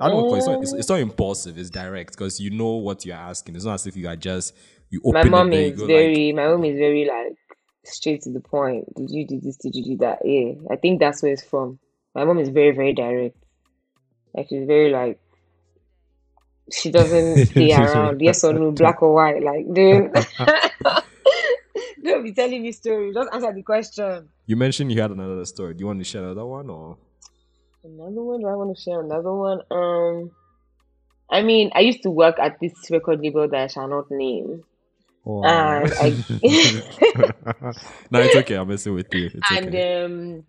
[0.00, 0.34] I don't know.
[0.36, 1.02] It's not, it's, it's not oh.
[1.02, 1.58] impulsive.
[1.58, 3.56] It's direct because you know what you're asking.
[3.56, 4.54] It's not as if you are just
[4.90, 5.22] you open.
[5.22, 6.32] My mom is very.
[6.32, 7.36] Like, my mom is very like
[7.84, 8.84] straight to the point.
[8.94, 9.56] Did you do this?
[9.56, 10.20] Did you do that?
[10.24, 11.78] Yeah, I think that's where it's from.
[12.14, 13.36] My mom is very very direct.
[14.34, 15.18] Like she's very like
[16.72, 18.20] she doesn't stay around.
[18.20, 19.42] Yes or no, black or white.
[19.42, 20.12] Like dude.
[22.18, 23.14] Don't be telling me stories.
[23.14, 24.28] Just answer the question.
[24.46, 25.74] You mentioned you had another story.
[25.74, 26.98] Do you want to share another one or?
[27.84, 28.40] Another one?
[28.40, 29.60] Do I want to share another one?
[29.70, 30.32] Um,
[31.30, 34.64] I mean, I used to work at this record label that I shall not name.
[35.22, 35.44] Wow.
[35.44, 36.08] And I
[38.10, 38.54] no, it's okay.
[38.56, 39.26] I'm messing with you.
[39.26, 40.04] It's and okay.
[40.04, 40.44] um, it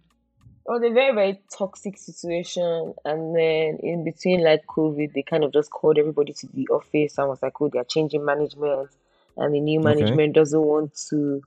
[0.65, 2.95] was a very very toxic situation.
[3.05, 7.19] And then in between like COVID, they kind of just called everybody to the office
[7.19, 8.89] and was like, "Oh, they're changing management,
[9.37, 10.31] and the new management okay.
[10.31, 11.43] doesn't want to."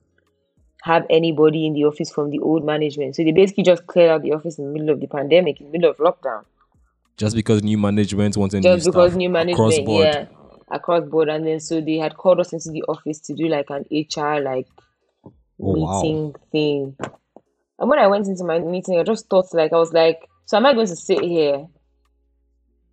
[0.83, 3.14] Have anybody in the office from the old management.
[3.14, 5.66] So they basically just cleared out the office in the middle of the pandemic, in
[5.66, 6.45] the middle of lockdown.
[7.16, 10.07] Just because new management wanted just new because new management, across board.
[10.07, 10.27] yeah,
[10.73, 13.71] across board, and then so they had called us into the office to do like
[13.71, 14.66] an HR like
[15.61, 16.40] oh, meeting wow.
[16.51, 16.97] thing.
[17.79, 20.57] And when I went into my meeting, I just thought like I was like, so
[20.57, 21.64] am I going to sit here?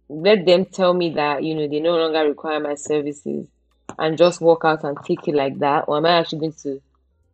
[0.09, 3.47] Let them tell me that you know they no longer require my services,
[3.97, 6.81] and just walk out and take it like that, or am I actually going to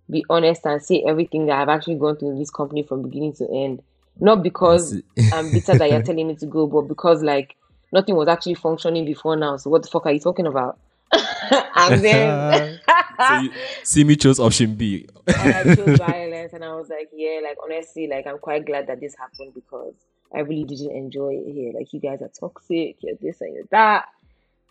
[0.10, 3.34] be honest and say everything that I've actually gone through in this company from beginning
[3.34, 3.82] to end.
[4.20, 4.94] Not because
[5.34, 7.56] I'm bitter that you're telling me to go, but because like
[7.92, 9.58] nothing was actually functioning before now.
[9.58, 10.80] So what the fuck are you talking about?
[11.12, 12.80] and then
[13.28, 13.52] so you,
[13.84, 15.08] see me chose option B.
[15.28, 19.00] I chose violence and I was like, yeah, like honestly, like I'm quite glad that
[19.00, 19.94] this happened because
[20.34, 21.74] I really didn't enjoy it here.
[21.74, 24.06] Like you guys are toxic, you're this and you're that.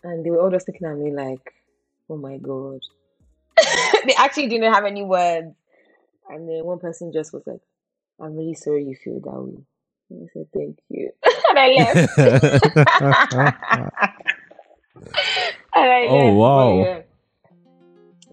[0.03, 1.53] And they were all just looking at me like,
[2.09, 2.81] oh my god.
[4.05, 5.55] They actually didn't have any words.
[6.29, 7.61] And then one person just was like,
[8.21, 9.63] I'm really sorry you feel that way.
[10.09, 11.11] And I said, Thank you.
[11.49, 12.07] and I left.
[15.75, 16.37] and I Oh, left.
[16.37, 16.87] Wow.
[16.87, 17.01] yeah.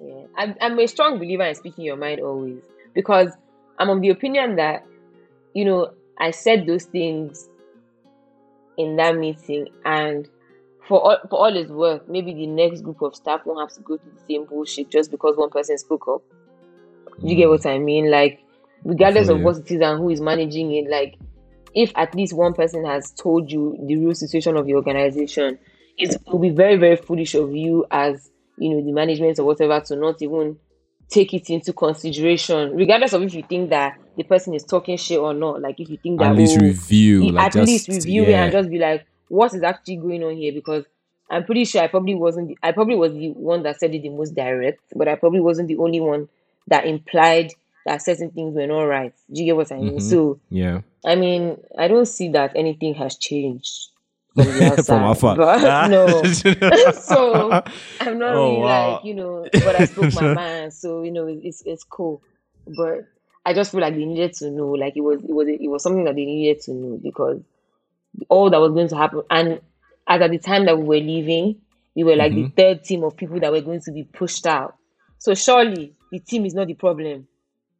[0.02, 0.26] Yeah.
[0.36, 2.62] I'm, I'm a strong believer in speaking your mind always
[2.94, 3.32] because
[3.78, 4.84] I'm of the opinion that,
[5.54, 7.48] you know, I said those things
[8.78, 10.28] in that meeting and
[10.88, 13.82] for all, for all it's worth, maybe the next group of staff won't have to
[13.82, 16.22] go through the same bullshit just because one person spoke up.
[17.22, 17.50] You get hmm.
[17.50, 18.10] what I mean?
[18.10, 18.40] Like,
[18.84, 21.16] regardless of what it is and who is managing it, like,
[21.74, 25.58] if at least one person has told you the real situation of your organization,
[25.96, 29.80] it will be very, very foolish of you as you know the management or whatever
[29.80, 30.58] to not even
[31.08, 35.18] take it into consideration, regardless of if you think that the person is talking shit
[35.18, 35.60] or not.
[35.60, 37.30] Like, if you think that At least oh, review.
[37.30, 40.36] Like at just, least review it and just be like, what is actually going on
[40.36, 40.52] here?
[40.52, 40.84] Because
[41.30, 42.48] I'm pretty sure I probably wasn't.
[42.48, 45.40] The, I probably was the one that said it the most direct, but I probably
[45.40, 46.28] wasn't the only one
[46.68, 47.52] that implied
[47.86, 49.14] that certain things were not right.
[49.32, 49.98] Do you get what I mean?
[49.98, 50.00] Mhm.
[50.00, 50.80] So yeah.
[51.04, 53.88] I mean, I don't see that anything has changed
[54.34, 54.84] from the outside.
[54.86, 55.36] From afar.
[55.36, 56.32] But no.
[56.92, 57.60] so
[58.00, 58.92] I'm not Oh, really wow.
[58.92, 62.22] like, you know, but I spoke my mind, so you know, it's it's cool.
[62.66, 63.06] But
[63.44, 65.82] I just feel like they needed to know, like it was it was it was
[65.82, 67.40] something that they needed to know because
[68.28, 69.60] all that was going to happen, and
[70.06, 71.60] as at the time that we were leaving,
[71.94, 72.54] we were like the mm-hmm.
[72.54, 74.76] third team of people that were going to be pushed out.
[75.18, 77.28] So surely the team is not the problem.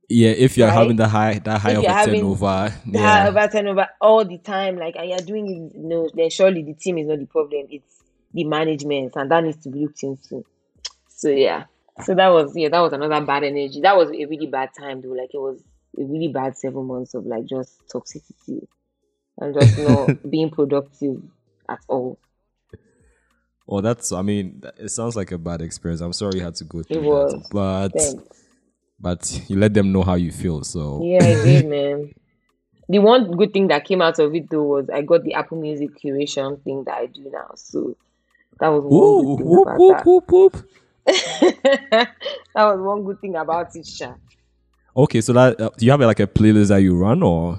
[0.09, 0.75] Yeah, if you're Right?
[0.75, 3.29] having the high that high If of a turnover, Yeah.
[3.29, 6.99] over turnover all the time, like and you're doing it, no, then surely the team
[6.99, 7.67] is not the problem.
[7.71, 8.03] It's
[8.35, 10.45] the management, and that needs to be looked into.
[11.09, 11.65] So yeah,
[12.05, 13.81] so that was yeah, that was another bad energy.
[13.81, 15.11] That was a really bad time though.
[15.11, 15.63] Like it was
[15.99, 18.67] a really bad seven months of like just toxicity
[19.39, 21.23] and just not being productive
[21.69, 22.19] at all.
[23.67, 24.13] Well, that's.
[24.13, 26.01] I mean, it sounds like a bad experience.
[26.01, 27.33] I'm sorry you had to go through It was.
[27.33, 28.25] that, but Thanks.
[29.01, 30.65] but you let them know how you feel.
[30.65, 32.13] So Yeah, I did, man.
[32.89, 35.61] The one good thing that came out of it though was I got the Apple
[35.61, 37.53] Music curation thing that I do now.
[37.57, 37.97] So
[38.61, 40.07] that was one Ooh, good thing whoop, about whoop, that.
[40.07, 40.57] whoop, whoop.
[41.07, 42.09] that
[42.57, 44.15] was one good thing about it, Sha.
[44.97, 47.59] Okay, so that uh, do you have like a playlist that you run or?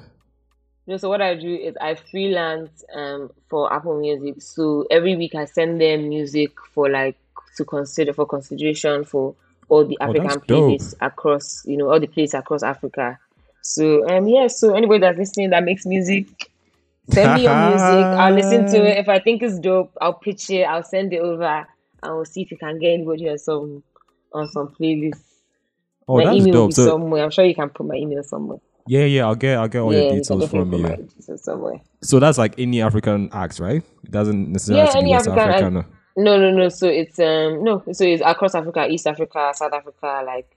[0.88, 4.42] Know, so what I do is I freelance um for Apple Music.
[4.42, 7.18] So every week I send them music for like
[7.58, 9.36] to consider for consideration for
[9.70, 10.82] all the Oh, African dope.
[10.82, 13.18] playlists across you know all the places across Africa.
[13.62, 16.26] So um yeah, so anybody that's listening that makes music,
[17.10, 18.10] send me your music.
[18.18, 18.98] I'll listen to it.
[19.00, 20.64] If I think it's dope, I'll pitch it.
[20.64, 21.66] I'll send it over,
[22.04, 23.84] and we'll see if you can get anybody on some
[24.34, 25.24] on some playlists.
[26.08, 26.74] Oh, my that's email will dope.
[26.74, 27.24] be So somewhere.
[27.24, 28.60] I'm sure you can put my email somewhere.
[28.88, 30.84] Yeah, yeah, I'll get I'll get all yeah, your details definitely from you.
[30.84, 31.82] my details somewhere.
[32.02, 33.84] So that's like any African act, right?
[34.04, 35.78] It doesn't necessarily Yeah, have to be West African African.
[35.78, 35.90] act.
[36.18, 36.70] No, no, no.
[36.70, 40.56] So it's um no, so it's across Africa, East Africa, South Africa, like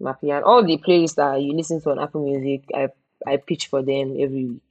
[0.00, 2.64] Mapian, all the playlists that you listen to on Apple Music.
[2.74, 2.88] I
[3.26, 4.62] I pitch for them every week.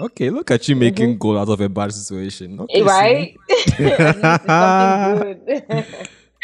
[0.00, 2.60] Okay, look at you making gold out of a bad situation.
[2.60, 3.36] Okay, Eh, right?
[3.76, 5.62] Good.
[5.70, 5.84] see?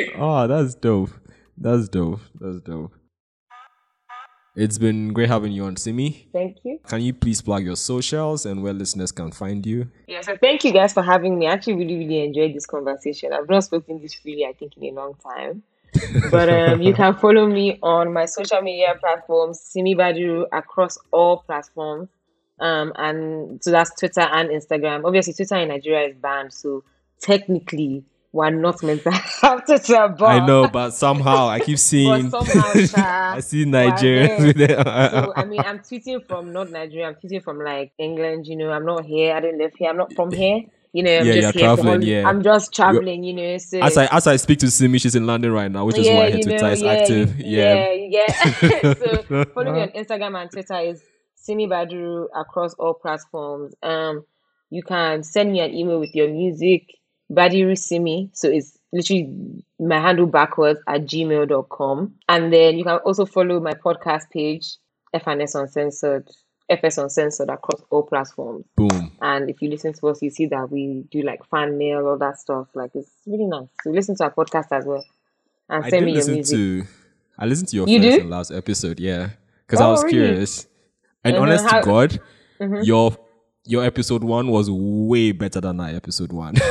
[0.18, 1.10] Oh, that's dope.
[1.56, 2.20] That's dope.
[2.40, 2.92] That's dope.
[4.56, 6.28] It's been great having you on, Simi.
[6.32, 6.78] Thank you.
[6.86, 9.90] Can you please plug your socials and where listeners can find you?
[10.06, 11.48] Yeah, so thank you guys for having me.
[11.48, 13.32] I actually really, really enjoyed this conversation.
[13.32, 15.64] I've not spoken this freely, I think, in a long time.
[16.30, 21.38] but um, you can follow me on my social media platforms, Simi Badu, across all
[21.38, 22.08] platforms.
[22.60, 25.04] Um, and so that's Twitter and Instagram.
[25.04, 26.84] Obviously, Twitter in Nigeria is banned, so
[27.20, 29.64] technically we're not meant to have.
[30.18, 32.30] But I know, but somehow I keep seeing.
[32.30, 32.72] Somehow,
[33.34, 37.06] I see Nigerians so I mean, I'm tweeting from not Nigeria.
[37.06, 38.48] I'm tweeting from like England.
[38.48, 39.34] You know, I'm not here.
[39.36, 39.88] I didn't live here.
[39.88, 40.62] I'm not from here.
[40.92, 41.62] You know, I'm Yeah, just here.
[41.62, 42.28] traveling, yeah.
[42.28, 43.22] I'm just traveling.
[43.22, 45.84] You know, so as I as I speak to Simi, she's in London right now,
[45.84, 47.38] which is why her you Twitter know, is yeah, active.
[47.38, 47.92] Yeah.
[47.92, 48.26] yeah,
[48.62, 48.94] yeah.
[48.94, 51.00] so follow me on Instagram and Twitter is
[51.36, 53.74] Simi Badru across all platforms.
[53.80, 54.24] Um,
[54.70, 56.82] you can send me an email with your music,
[57.34, 58.30] Badiru Simi.
[58.32, 62.14] So it's literally my handle backwards at gmail.com.
[62.28, 64.76] And then you can also follow my podcast page,
[65.14, 66.28] FNS Uncensored,
[66.68, 68.64] FS Uncensored across all platforms.
[68.76, 69.12] Boom.
[69.20, 72.18] And if you listen to us, you see that we do like fan mail, all
[72.18, 72.68] that stuff.
[72.74, 73.68] Like it's really nice.
[73.82, 75.04] So listen to our podcast as well.
[75.68, 76.56] And I send me your music.
[76.56, 76.84] to
[77.38, 78.20] I listened to your You first do?
[78.22, 79.30] and last episode, yeah.
[79.66, 80.14] Because I Oh, was really?
[80.18, 80.66] curious.
[81.24, 82.20] And Uh-huh, honest how- to God,
[82.60, 82.86] Mhm.
[82.86, 83.16] your
[83.66, 86.54] your episode one was way better than our episode one.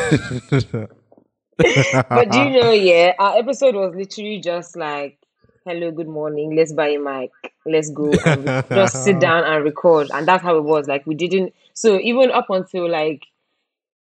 [1.58, 5.17] But do you know, yeah, our episode was literally just like,
[5.65, 7.32] hello, good morning, let's buy a mic.
[7.65, 10.10] let's go and just sit down and record.
[10.13, 10.88] And that's how it was.
[10.88, 11.53] Like we didn't.
[11.73, 13.23] So even up until like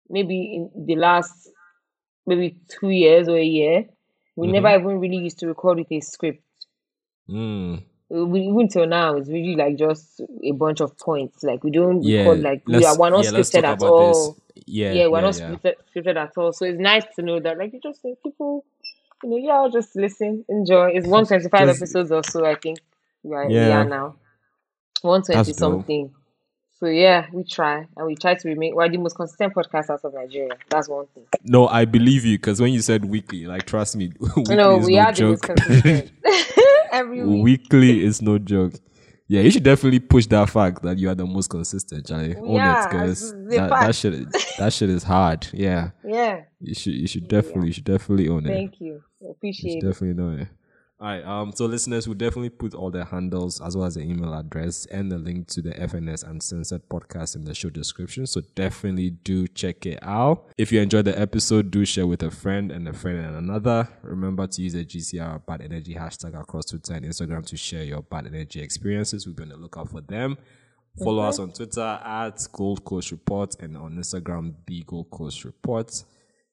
[0.09, 1.49] maybe in the last
[2.25, 3.85] maybe two years or a year,
[4.37, 4.53] we Mm-hmm.
[4.53, 6.41] never even really used to record with a script.
[7.29, 7.83] Mm.
[8.09, 11.43] We, even till now, it's really like just a bunch of points.
[11.43, 13.97] Like we don't Yeah, record like we are we're not yeah, scripted at all.
[13.97, 14.39] this.
[14.65, 15.57] Yeah, Yeah, we're yeah, not yeah.
[15.63, 16.53] scripted, scripted at all.
[16.53, 18.65] So it's nice to know that like you just say people,
[19.23, 20.91] you know, yeah, i'll just listen, enjoy.
[20.93, 22.45] It's one twenty five episodes or so.
[22.45, 22.79] I think
[23.23, 23.71] we are, we Yeah.
[23.71, 24.17] are now
[25.01, 25.87] one twenty That's dope.
[25.87, 26.11] something.
[26.79, 28.75] So yeah, we try and we try to remain.
[28.75, 30.57] We're the most consistent podcast out of Nigeria.
[30.69, 31.25] That's one thing.
[31.43, 34.97] No, I believe you because when you said weekly, like trust me, weekly no, we
[34.97, 36.05] no are the most consistent
[36.95, 37.43] every week.
[37.43, 38.73] weekly is no joke.
[39.27, 42.35] Yeah, you should definitely push that fact that you are the most consistent, Charlie.
[42.35, 45.47] Own Yeah, it, because that, that shit, is- that shit is hard.
[45.51, 48.49] Yeah, Yeah, you should, you should definitely, you should definitely own it.
[48.49, 49.01] thank you.
[49.19, 49.87] You Appreciate should it.
[49.91, 50.47] definitely know it.
[50.97, 51.25] All right.
[51.25, 51.51] Um.
[51.53, 55.11] So listeners, we'll definitely put all the handles as well as the email address and
[55.11, 58.25] the link to the FNS Uncensored podcast in the show description.
[58.25, 60.45] So definitely do check it out.
[60.57, 63.89] If you enjoyed the episode, do share with a friend and a friend and another.
[64.03, 68.01] Remember to use the GCR Bad Energy hashtag across Twitter and Instagram to share your
[68.01, 69.25] bad energy experiences.
[69.25, 70.37] We'll be on the lookout for them.
[71.03, 75.91] Follow us on Twitter at Gold Coast Report and on Instagram the Gold Coast Report.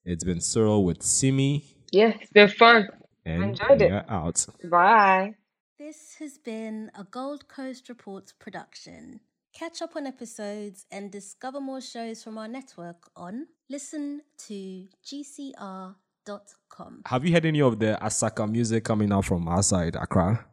[0.05, 2.89] It's been Cyril with Simi Yeah, it's been fun.
[3.25, 4.05] And Enjoyed it.
[4.09, 4.45] out.
[4.71, 5.35] Bye.
[5.79, 9.21] This has been a Gold Coast Reports production.
[9.55, 17.03] Catch up on episodes and discover more shows from our network on listen to gcr.com.
[17.07, 20.47] Have you heard any of the Asakaa music coming out from outside Accra?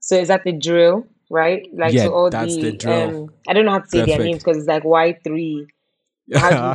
[0.00, 1.66] So is that the drill, right?
[1.72, 3.22] Like Yeah, so all that's the, the drill.
[3.24, 4.24] Um, I don't know how to say their Perfect.
[4.24, 5.66] names because it's like Y three.
[6.28, 6.74] Yaw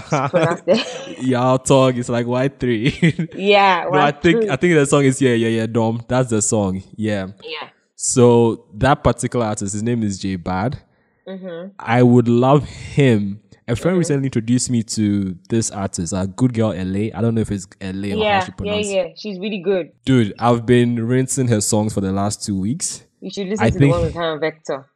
[1.57, 1.97] Tog.
[1.97, 3.29] It's like Y three.
[3.35, 4.49] yeah, no, I think Y3.
[4.49, 6.01] I think the song is yeah yeah yeah Dom.
[6.07, 6.81] That's the song.
[6.95, 7.27] Yeah.
[7.43, 7.69] yeah.
[7.95, 10.79] So that particular artist, his name is Jay Bahd.
[11.27, 11.69] Mm-hmm.
[11.79, 13.41] I would love him.
[13.67, 17.09] A friend recently introduced me to this artist, a good girl LA.
[17.15, 18.93] I don't know if it's LA or how Yeah, she yeah, pronounce it.
[18.95, 19.07] yeah.
[19.15, 19.91] She's really good.
[20.03, 23.03] Dude, I've been rinsing her songs for the last two weeks.
[23.21, 24.87] You should listen I to think- the one with her and Vector.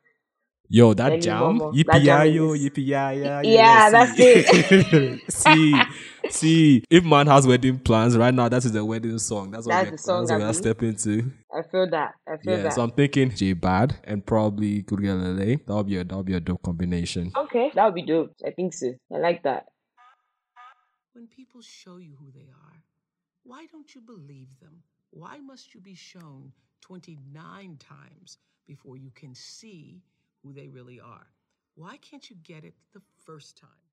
[0.68, 1.74] Yo, that Ellie jam, Momo.
[1.74, 5.22] yippee That jam yo, is- yippee yeah, yeah, Yeah, that's it.
[5.32, 5.80] see,
[6.30, 9.52] see, if man has wedding plans right now, that is the wedding song.
[9.52, 11.32] That's what That's we're, the song that's we're we- stepping into.
[11.54, 12.14] I feel that.
[12.28, 12.74] I feel Yeah, that.
[12.74, 15.58] so I'm thinking Jay Bahd and probably Good Girl LA.
[15.66, 17.32] That'll be a that'll be a dope combination.
[17.38, 18.32] okay, that would be dope.
[18.46, 18.94] I think so.
[19.14, 19.66] I like that.
[21.14, 22.84] When people show you who they are,
[23.44, 24.82] why don't you believe them?
[25.12, 26.52] Why must you be shown
[26.82, 30.02] 29 times before you can see
[30.46, 31.28] who they really are?
[31.74, 33.85] Why can't you get it the first time?